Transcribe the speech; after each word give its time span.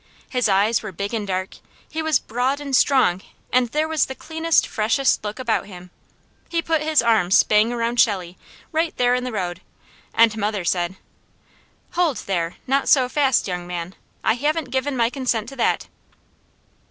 His 0.31 0.49
eyes 0.49 0.81
were 0.81 0.91
big 0.91 1.13
and 1.13 1.27
dark; 1.27 1.57
he 1.87 2.01
was 2.01 2.17
broad 2.17 2.59
and 2.59 2.75
strong 2.75 3.21
and 3.53 3.67
there 3.69 3.87
was 3.87 4.07
the 4.07 4.15
cleanest, 4.15 4.65
freshest 4.65 5.23
look 5.23 5.37
about 5.37 5.67
him. 5.67 5.91
He 6.49 6.59
put 6.59 6.81
his 6.81 7.03
arm 7.03 7.29
spang 7.29 7.71
around 7.71 7.99
Shelley, 7.99 8.35
right 8.71 8.97
there 8.97 9.13
in 9.13 9.25
the 9.25 9.31
road, 9.31 9.61
and 10.11 10.35
mother 10.37 10.65
said: 10.65 10.95
"Hold 11.91 12.17
there! 12.25 12.55
Not 12.65 12.89
so 12.89 13.07
fast, 13.07 13.47
young 13.47 13.67
man! 13.67 13.93
I 14.23 14.33
haven't 14.33 14.71
given 14.71 14.97
my 14.97 15.11
consent 15.11 15.47
to 15.49 15.55
that." 15.57 15.85